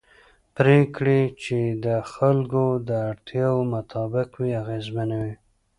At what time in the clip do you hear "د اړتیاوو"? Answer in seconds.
2.87-3.69